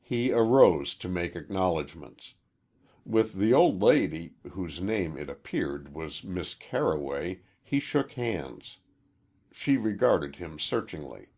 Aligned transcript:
He 0.00 0.32
arose 0.32 0.96
to 0.96 1.08
make 1.08 1.36
acknowledgments. 1.36 2.34
With 3.06 3.34
the 3.34 3.54
old 3.54 3.80
lady, 3.80 4.34
whose 4.50 4.80
name, 4.80 5.16
it 5.16 5.30
appeared, 5.30 5.94
was 5.94 6.24
Miss 6.24 6.56
Carroway, 6.56 7.42
he 7.62 7.78
shook 7.78 8.14
hands. 8.14 8.78
She 9.52 9.76
regarded 9.76 10.34
him 10.34 10.58
searchingly. 10.58 11.28